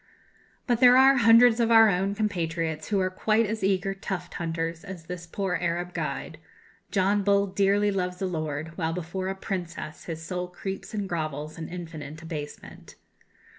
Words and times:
But 0.65 0.79
there 0.79 0.97
are 0.97 1.17
hundreds 1.17 1.59
of 1.59 1.69
our 1.69 1.87
own 1.87 2.15
compatriots 2.15 2.87
who 2.87 2.99
are 2.99 3.11
quite 3.11 3.45
as 3.45 3.63
eager 3.63 3.93
tuft 3.93 4.33
hunters 4.33 4.83
as 4.83 5.03
this 5.05 5.27
poor 5.27 5.59
Arab 5.61 5.93
guide! 5.93 6.39
John 6.89 7.21
Bull 7.21 7.45
dearly 7.45 7.91
loves 7.91 8.19
"a 8.19 8.25
lord," 8.25 8.75
while 8.79 8.93
before 8.93 9.27
"a 9.27 9.35
princess" 9.35 10.05
his 10.05 10.19
soul 10.25 10.47
creeps 10.47 10.95
and 10.95 11.07
grovels 11.07 11.55
in 11.59 11.69
infinite 11.69 12.19
abasement. 12.23 12.95